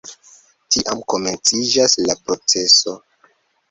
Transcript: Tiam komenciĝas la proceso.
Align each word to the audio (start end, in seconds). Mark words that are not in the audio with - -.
Tiam 0.75 1.03
komenciĝas 1.15 1.97
la 2.09 2.19
proceso. 2.27 3.01